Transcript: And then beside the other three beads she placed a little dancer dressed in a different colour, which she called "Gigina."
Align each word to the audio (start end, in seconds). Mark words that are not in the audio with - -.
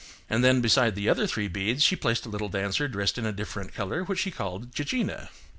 And 0.27 0.43
then 0.43 0.61
beside 0.61 0.95
the 0.95 1.07
other 1.07 1.27
three 1.27 1.47
beads 1.47 1.83
she 1.83 1.95
placed 1.95 2.25
a 2.25 2.29
little 2.29 2.49
dancer 2.49 2.87
dressed 2.87 3.19
in 3.19 3.25
a 3.27 3.31
different 3.31 3.71
colour, 3.71 4.03
which 4.03 4.17
she 4.21 4.31
called 4.31 4.71
"Gigina." 4.71 5.29